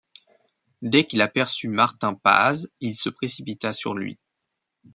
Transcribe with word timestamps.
Dès 0.81 1.03
qu’il 1.05 1.21
aperçut 1.21 1.67
Martin 1.67 2.15
Paz, 2.15 2.71
il 2.79 2.95
se 2.95 3.09
précipita 3.11 3.71
sur 3.71 3.93
lui. 3.93 4.17